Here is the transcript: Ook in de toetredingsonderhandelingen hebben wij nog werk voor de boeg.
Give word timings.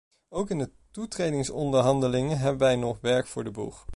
Ook 0.29 0.49
in 0.49 0.57
de 0.57 0.71
toetredingsonderhandelingen 0.91 2.37
hebben 2.39 2.59
wij 2.61 2.75
nog 2.75 2.99
werk 3.01 3.27
voor 3.27 3.43
de 3.43 3.51
boeg. 3.51 3.85